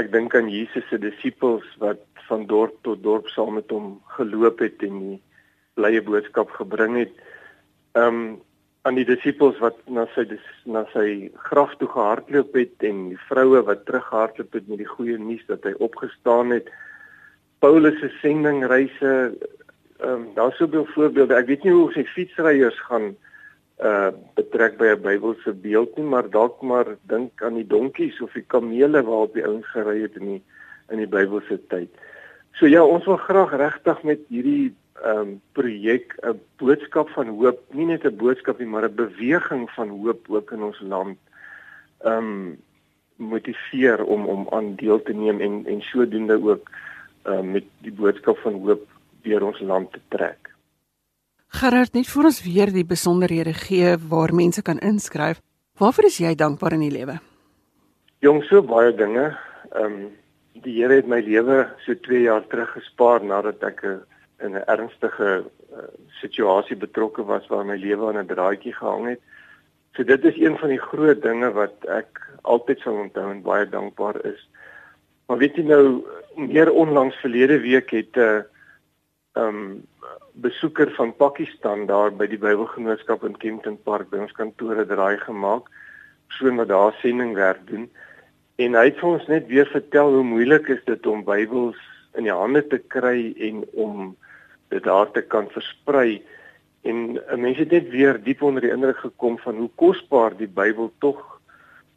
[0.01, 4.63] Ek dink aan Jesus se disippels wat van dorp tot dorp saam met hom geloop
[4.65, 5.19] het en die
[5.77, 7.13] blye boodskap gebring het.
[7.99, 8.41] Um
[8.89, 10.25] aan die disippels wat na sy
[10.65, 15.19] na sy graf toe gehardloop het en die vroue wat teruggehardloop het met die goeie
[15.21, 16.71] nuus dat hy opgestaan het.
[17.61, 19.13] Paulus se sendingreise,
[20.01, 21.37] ehm um, daar's soveel voorbeelde.
[21.37, 23.13] Ek weet nie hoe sy fietsryers gaan
[23.81, 28.33] uh betrek by 'n Bybelse beeld nie, maar dalk maar dink aan die donkies of
[28.33, 30.43] die kamele waarop die ouens gery het in die
[30.89, 31.89] in die Bybelse tyd.
[32.53, 37.61] So ja, ons wil graag regtig met hierdie ehm um, projek 'n boodskap van hoop,
[37.73, 41.19] nie net 'n boodskap nie, maar 'n beweging van hoop ook in ons land
[42.05, 42.59] ehm um,
[43.17, 46.71] motiveer om om aan deel te neem en en sodoende ook
[47.23, 48.89] ehm um, met die boodskap van hoop
[49.23, 50.50] deur ons land te trek.
[51.51, 55.41] Gerard, net vir ons weer die besonderhede gee waar mense kan inskryf.
[55.83, 57.17] Waarvoor is jy dankbaar in die lewe?
[58.23, 59.33] Jong, so baie dinge.
[59.75, 59.97] Ehm um,
[60.61, 63.99] die Here het my lewe so 2 jaar terug gespaar nadat ek 'n
[64.45, 65.31] in 'n ernstige
[65.73, 65.89] uh,
[66.21, 69.21] situasie betrokke was waar my lewe aan 'n draadjie gehang het.
[69.97, 73.67] So dit is een van die groot dinge wat ek altyd sal onthou en baie
[73.67, 74.49] dankbaar is.
[75.27, 76.05] Maar weet jy nou,
[76.37, 78.45] meer onlangs verlede week het 'n uh, eh,
[79.41, 79.79] um ehm,
[80.33, 85.69] besoeker van Pakistan daar by die Bybelgenootskap in Kempton Park by ons kantore draai gemaak,
[86.37, 87.89] so wat daar sendingwerk doen.
[88.57, 91.79] En hy het vir ons net weer vertel hoe moeilik is dit om Bybels
[92.19, 94.15] in die hande te kry en om
[94.71, 96.23] dit daar te kan versprei
[96.83, 100.49] en 'n mens het net weer diep onder die indruk gekom van hoe kosbaar die
[100.49, 101.41] Bybel tog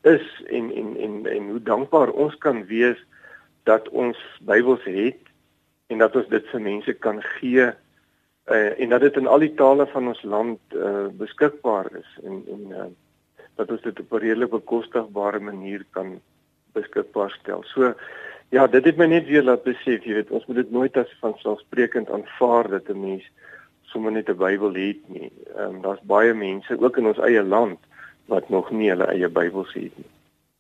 [0.02, 3.06] is en en en en hoe dankbaar ons kan wees
[3.64, 5.22] dat ons Bybels het
[5.94, 9.54] en dat ons dit vir mense kan gee uh, en dat dit in al die
[9.60, 12.90] tale van ons land uh, beskikbaar is en en uh,
[13.62, 16.20] dat ons dit op 'n redelik bekostigbare manier kan
[16.74, 17.64] beskikbaar stel.
[17.64, 17.94] So
[18.54, 21.10] Ja, dit het my net weer laat besef, jy weet, ons moet dit nooit as
[21.24, 23.24] vanselfsprekend aanvaar dat 'n mens
[23.82, 25.32] sommer net 'n Bybel het nie.
[25.56, 27.80] Ehm um, daar's baie mense ook in ons eie land
[28.26, 30.13] wat nog nie hulle eie Bybels het nie.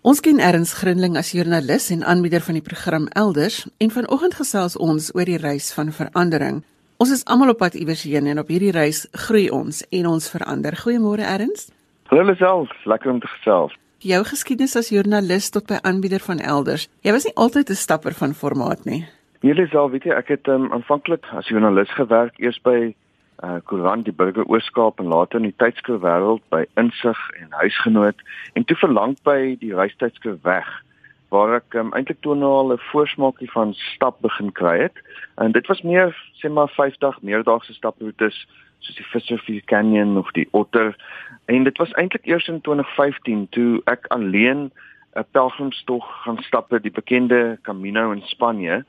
[0.05, 4.75] Ons ken Erns Grinling as joernalis en aanbieder van die program Elders en vanoggend gesels
[4.77, 6.59] ons oor die reis van verandering.
[7.01, 10.27] Ons is almal op pad iewers heen en op hierdie reis groei ons en ons
[10.29, 10.77] verander.
[10.77, 11.71] Goeiemôre Erns.
[12.11, 13.73] Hallo Lisel, lekker om te gesels.
[14.05, 16.85] Jou geskiedenis as joernalis tot by aanbieder van Elders.
[17.01, 19.07] Jy was nie altyd 'n stapper van formaat nie.
[19.41, 22.93] Nee Lisel, weet jy, ek het um, aanvanklik as joernalis gewerk eers by
[23.43, 28.21] uh koerant die burger Ooskaap en later in die tydskrif wêreld by insig en huisgenoot.
[28.54, 30.69] En toe verlang by die reistydskrif weg
[31.34, 34.98] waar ek um, eintlik toe nou al 'n voorsmaakie van stap begin kry het.
[35.36, 38.48] En dit was meer sê maar 50 meerdaagse staproetes
[38.80, 40.95] soos die Fisherville Canyon of die Otter.
[41.45, 44.71] En dit was eintlik eers in 2015 toe ek alleen
[45.15, 48.84] 'n pelgrimstog gaan stap by die bekende Camino in Spanje,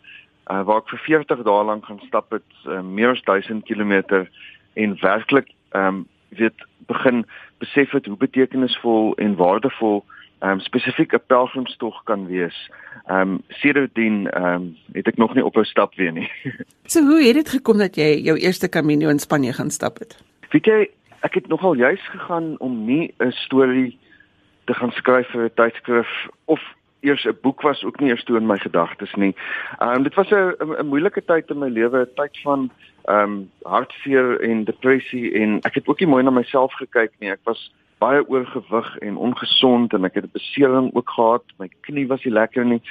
[0.50, 4.26] uh, waar ek vir 40 dae lank gaan stap het, uh, meer as 1000 km
[4.74, 7.24] en werklik ehm um, weet begin
[7.58, 10.04] besef het hoe betekenisvol en waardevol
[10.38, 12.70] ehm um, spesifiek 'n pelgrimstog kan wees.
[13.06, 16.30] Ehm um, sedertdien ehm um, het ek nog nie ophou stap weer nie.
[16.92, 20.18] so hoe het dit gekom dat jy jou eerste Camino in Spanje gaan stap het?
[20.50, 23.98] Weet jy, ek het nogal juis gegaan om nie 'n storie
[24.64, 26.60] te gaan skryf vir 'n tydskrif of
[27.00, 29.34] eers 'n boek was ook nie eers toe in my gedagtes nie.
[29.78, 32.70] Ehm um, dit was 'n 'n moeilike tyd in my lewe, 'n tyd van
[33.04, 37.30] ehm um, hartseer en depressie en ek het ook nie mooi na myself gekyk nie.
[37.30, 41.44] Ek was baie oorgewig en ongesond en ek het 'n besering ook gehad.
[41.58, 42.82] My knie was nie lekker nie.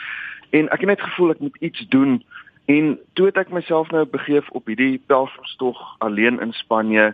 [0.50, 2.24] En ek het net gevoel ek moet iets doen.
[2.66, 7.14] En toe het ek myself nou begeef op hierdie pelgrimstog alleen in Spanje.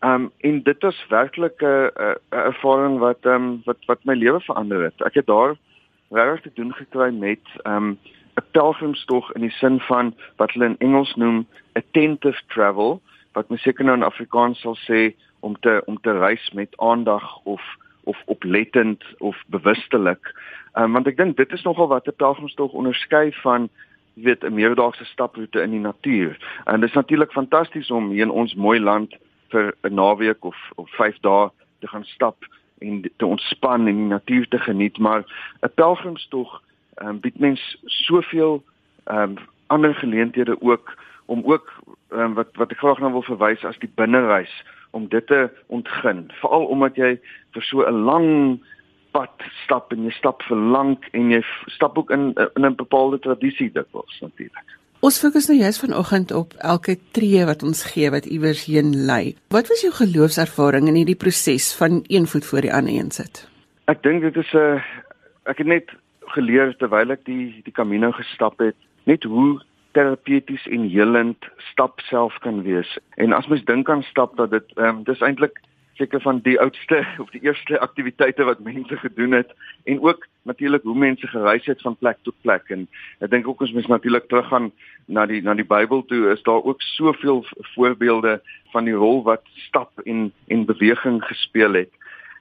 [0.00, 4.82] Um, en dit was werklik 'n 'n ervaring wat um, wat wat my lewe verander
[4.82, 5.02] het.
[5.02, 5.56] Ek het daar
[6.10, 7.98] regtig te doen gekry met ehm um,
[8.34, 13.00] 'n pelgrimstog in die sin van wat hulle in Engels noem attentive travel,
[13.32, 17.38] wat mens seker nou in Afrikaans sal sê om te om te reis met aandag
[17.42, 17.62] of
[18.04, 20.34] of oplettend of bewustelik.
[20.72, 23.68] Ehm um, want ek dink dit is nogal wat 'n pelgrimstog onderskei van
[24.14, 26.62] weet 'n meerdaagse staproete in die natuur.
[26.64, 29.16] En dit is natuurlik fantasties om hier in ons mooi land
[29.48, 32.36] vir 'n naweek of of 5 dae te gaan stap
[32.80, 35.22] en te ontspan en die natuur te geniet, maar
[35.60, 36.62] 'n pelgrimstog
[36.94, 38.62] ehm um, bied mens soveel
[39.04, 39.34] ehm um,
[39.66, 41.72] ander geleenthede ook om ook
[42.08, 44.52] um, wat wat ek graag nou wil verwys as die binnereis
[44.90, 47.18] om dit te ontgin, veral omdat jy
[47.54, 48.28] vir so 'n lang
[49.10, 53.18] pad stap en jy stap vir lank en jy stap ook in in 'n bepaalde
[53.18, 54.79] tradisie dikwels natuurlik.
[55.00, 59.32] Ons fokus nou juist vanoggend op elke tree wat ons gee wat iewers heen lei.
[59.48, 63.40] Wat was jou geloofservaring in hierdie proses van een voet voor die ander een sit?
[63.88, 64.82] Ek dink dit is 'n uh,
[65.48, 65.88] ek het net
[66.36, 69.62] geleer terwyl ek die die Camino gestap het, net hoe
[69.96, 72.98] terapeuties en helend stap self kan wees.
[73.16, 75.56] En as mens dink aan stap dat dit ehm um, dis eintlik
[76.00, 79.52] seker van die oudste of die eerste aktiwiteite wat mense gedoen het
[79.84, 82.70] en ook natuurlik hoe mense gereis het van plek tot plek.
[82.72, 82.86] En
[83.20, 84.70] ek dink ook ons moet natuurlik teruggaan
[85.06, 86.30] na die na die Bybel toe.
[86.32, 88.40] Is daar ook soveel voorbeelde
[88.72, 91.92] van die rol wat stap en en beweging gespeel het.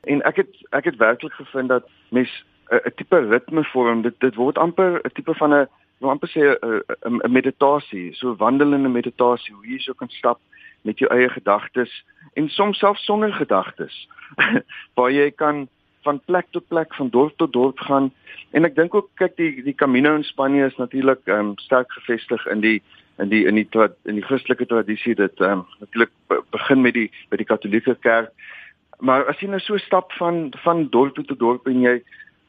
[0.07, 2.31] En ek het ek het werklik gevind dat mens
[2.71, 4.01] 'n tipe ritme vorm.
[4.01, 5.67] Dit dit word amper 'n tipe van 'n
[5.99, 6.55] wil amper sê
[7.05, 10.39] 'n meditasie, so wandelende meditasie hoe jy so kan stap
[10.81, 11.91] met jou eie gedagtes
[12.33, 14.07] en soms selfs sonder gedagtes.
[14.95, 15.67] waar jy kan
[16.01, 18.11] van plek tot plek, van dorp tot dorp gaan.
[18.51, 22.45] En ek dink ook kyk die die Camino in Spanje is natuurlik um, sterk gevestig
[22.47, 22.79] in die
[23.19, 23.67] in die in die
[24.07, 26.13] in die Christelike tradisie dit um, natuurlik
[26.55, 28.31] begin met die by die Katolieke Kerk.
[28.99, 31.99] Maar as jy nou so stap van van dorp tot dorp en jy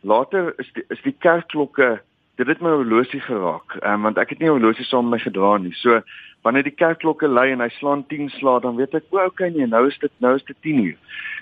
[0.06, 1.98] later is die is die kerkklokke
[2.40, 5.24] dit het my horlosie geraak um, want ek het nie 'n horlosie saam met my
[5.24, 5.74] gedra nie.
[5.74, 6.00] So
[6.42, 9.66] wanneer die kerkklokke lui en hy slaan 10 slae dan weet ek o, okay nee,
[9.66, 10.96] nou is dit nou is dit 10 uur.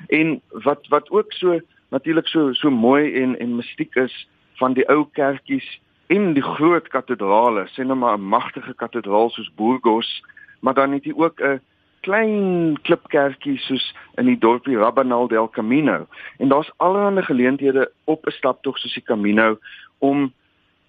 [0.09, 4.89] En wat wat ook so natuurlik so so mooi en en mistiek is van die
[4.89, 10.25] ou kerkies en die groot kathedrale, sê nou maar 'n magtige kathedraal soos Burgos,
[10.61, 11.61] maar dan het jy ook 'n
[12.01, 16.07] klein klipkerkie soos in die dorpie Rabanal del Camino.
[16.39, 19.59] En daar's allerlei geleenthede op 'n staptog soos die Camino
[19.99, 20.33] om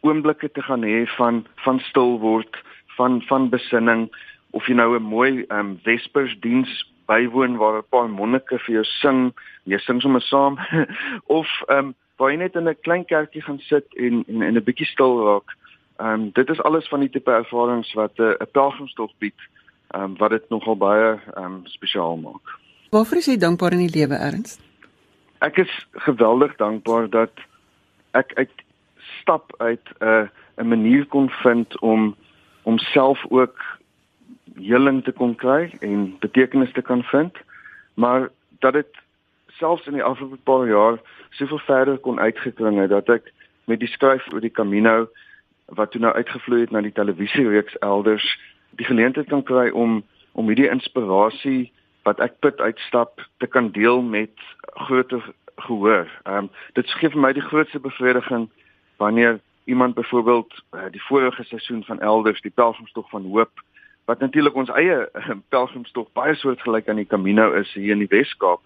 [0.02, 2.58] oomblikke te gaan hê van van stil word,
[2.98, 4.10] van van besinning
[4.52, 6.72] of jy nou 'n mooi ehm um, Vespersdiens
[7.06, 9.34] bywoon waar 'n paar monnike vir jou sing,
[9.64, 10.58] jy sing sommer saam
[11.40, 14.56] of ehm um, waar jy net in 'n klein kerkie gaan sit en en in
[14.56, 15.50] 'n bietjie stil raak.
[16.00, 19.40] Ehm um, dit is alles van die tipe ervarings wat 'n uh, pelgrimstog bied,
[19.92, 22.46] ehm um, wat dit nogal baie ehm um, spesiaal maak.
[22.90, 24.60] Waarvoor is jy dankbaar in die lewe erns?
[25.40, 27.32] Ek is geweldig dankbaar dat
[28.12, 28.52] ek uit
[29.30, 30.28] stap uit 'n uh,
[30.58, 32.16] 'n manier kon vind om
[32.64, 33.58] om self ook
[34.56, 37.38] heling te kon kry en betekenis te kan vind
[37.94, 38.92] maar dat dit
[39.48, 40.98] selfs in die afgelope paar jaar
[41.30, 45.08] soveel verder kon uitgekring het dat ek met die skryf oor die Camino
[45.66, 50.48] wat toe nou uitgevloei het na die televisiereeks elders die geleentheid kan kry om om
[50.48, 51.72] hierdie inspirasie
[52.04, 54.34] wat ek put uitstap te kan deel met
[54.74, 55.24] groter
[55.56, 56.08] gehoor.
[56.24, 58.50] Ehm um, dit gee vir my die grootste bevrediging
[59.00, 63.52] wanneer iemand byvoorbeeld uh, die vorige seisoen van elders die pelgrimstog van hoop
[64.06, 68.12] wat natuurlik ons eie uh, pelgrimstog baie soortgelyk aan die Camino is hier in die
[68.14, 68.62] Wes-Kaap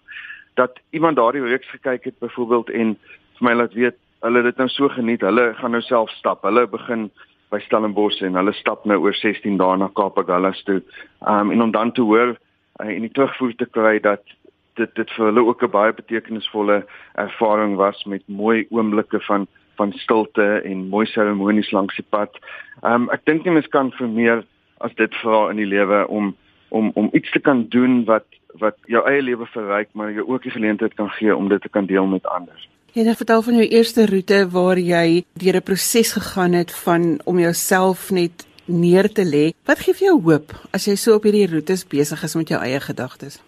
[0.54, 2.96] dat iemand daardie reeks gekyk het byvoorbeeld en
[3.38, 6.66] vir my laat weet hulle dit nou so geniet hulle gaan nou self stap hulle
[6.76, 7.10] begin
[7.52, 10.80] by Stellenbosch en hulle stap nou oor 16 dae na Kaapagullas toe
[11.28, 14.24] um, en om dan te hoor uh, en die terugvoer te kry dat
[14.80, 16.84] dit dit vir hulle ook 'n baie betekenisvolle
[17.26, 22.38] ervaring was met mooi oomblikke van van stilte en mooi seremonies langs die pad.
[22.82, 24.44] Ehm um, ek dink nie mens kan vir meer
[24.78, 26.34] as dit vra in die lewe om
[26.68, 28.26] om om iets te kan doen wat
[28.58, 31.68] wat jou eie lewe verryk maar jou ook die geleentheid kan gee om dit te
[31.68, 32.68] kan deel met ander.
[32.94, 37.20] Jy het vertel van jou eerste roete waar jy deur 'n proses gegaan het van
[37.24, 39.52] om jouself net neer te lê.
[39.64, 42.60] Wat gee vir jou hoop as jy so op hierdie roetes besig is met jou
[42.60, 43.42] eie gedagtes?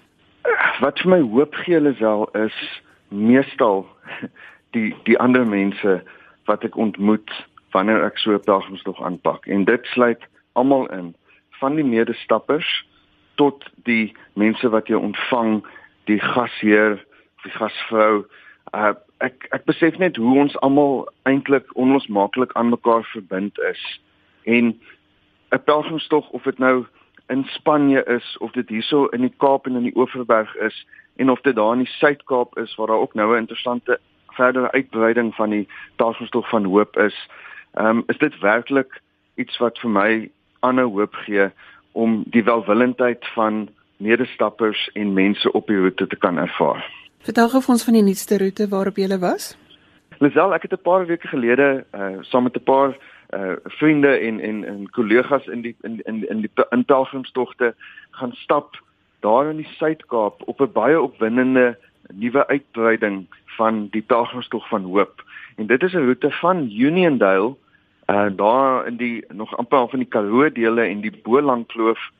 [0.80, 3.86] Wat vir my hoop gee Lisel is meestal
[4.74, 6.02] die die ander mense
[6.46, 7.30] wat ek ontmoet
[7.74, 9.46] wanneer ek so 'n pelgrimstog aanpak.
[9.46, 10.22] En dit sluit
[10.52, 11.14] almal in
[11.60, 12.86] van die medestappers
[13.34, 15.66] tot die mense wat jou ontvang
[16.04, 17.04] die gasheer
[17.42, 18.24] die gasvrou.
[18.74, 24.00] Uh, ek ek besef net hoe ons almal eintlik onlosmaaklik aan mekaar verbind is.
[24.44, 24.80] En
[25.52, 26.86] 'n pelgrimstog of dit nou
[27.28, 30.86] in Spanje is of dit hierso in die Kaap en in die Oeverberg is
[31.16, 34.00] en of dit daar in die Suid-Kaap is waar daar ook nou 'n interessante
[34.36, 35.66] verdere uitbreiding van die
[35.96, 37.16] pelgrimstog van hoop is
[37.74, 39.00] um, is dit werklik
[39.34, 40.10] iets wat vir my
[40.60, 41.50] aanhou hoop gee
[41.92, 43.66] om die welwillendheid van
[43.96, 46.84] medestappers en mense op die roete te kan ervaar.
[47.24, 49.54] Vertel gou vir ons van die nuutste roete waarop jy was.
[50.20, 52.96] Lisel, ek het 'n paar weke gelede uh saam met 'n paar
[53.34, 57.74] uh vriende en en en kollegas in die in in in die in pelgrimstogte
[58.10, 58.76] gaan stap
[59.20, 61.78] daar in die Suid-Kaap op 'n baie opwindende
[62.14, 63.26] nuwe uitbreiding
[63.56, 65.24] van die pelgrimstog van hoop.
[65.56, 67.56] En dit is 'n roete van Uniondale
[68.06, 72.10] uh daar in die nog amper van die Karoo dele en die Boland Kloof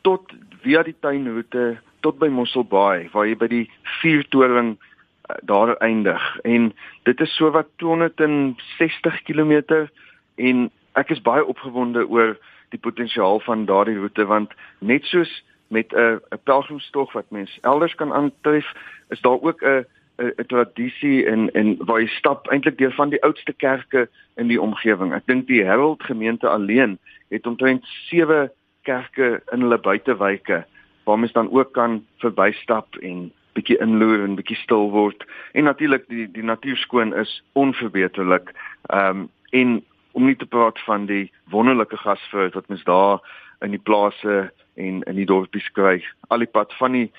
[0.00, 3.66] tot via die tuinroete tot by Mosselbaai waar jy by die
[4.00, 6.72] vuurtoring uh, daar eindig en
[7.02, 9.86] dit is so wat 260 km
[10.34, 12.34] en ek is baie opgewonde oor
[12.74, 15.30] die potensiaal van daardie roete want net soos
[15.70, 18.72] met 'n 'n pelgrimstog wat mens elders kan aantref
[19.08, 23.22] is daar ook 'n 'n tradisie en en waar jy stap eintlik deur van die
[23.22, 25.14] oudste kerke in die omgewing.
[25.14, 26.98] Ek dink die Herald gemeente alleen
[27.28, 28.50] het omtrent 7
[28.82, 30.64] kerke in hulle buitewyke
[31.04, 35.24] waar mens dan ook kan verbystap en bietjie inloer en bietjie stil word.
[35.52, 38.52] En natuurlik die die natuur skoon is onverbeterlik.
[38.82, 43.18] Ehm um, en om nie te praat van die wonderlike gasvrou wat mens daar
[43.60, 46.00] in die plase en in die dorpies kry.
[46.28, 47.10] Al die pad van die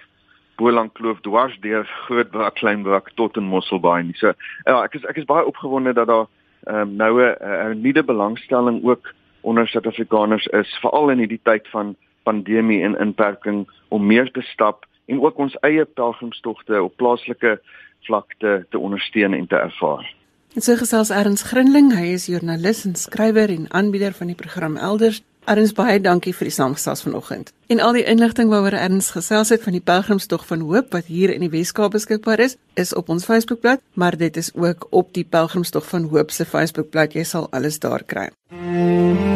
[0.61, 4.11] Boland Kloof dwars deur Grootbrak, Kleinbrak tot in Mosselbaai.
[4.19, 4.33] So
[4.65, 6.27] ja, ek is ek is baie opgewonde dat daar
[6.67, 12.83] um, nou 'n nuwe belangstelling ook onder Suid-Afrikaners is, veral in hierdie tyd van pandemie
[12.83, 17.59] en inperking om meer te stap en ook ons eie pelgrimstogte op plaaslike
[18.05, 20.05] vlakte te ondersteun en te ervaar.
[20.53, 24.77] En so gesels Erns Grinling, hy is joernalis en skrywer en aanbieder van die program
[24.77, 25.21] Elders.
[25.49, 27.49] Erns baie dankie vir die saamgesels vanoggend.
[27.67, 31.33] En al die inligting waaroor Erns gesels het van die Pelgrimstog van Hoop wat hier
[31.33, 35.25] in die Weskaap beskikbaar is, is op ons Facebookblad, maar dit is ook op die
[35.25, 37.17] Pelgrimstog van Hoop se Facebookblad.
[37.17, 38.29] Jy sal alles daar kry.
[38.49, 39.30] Mm -hmm.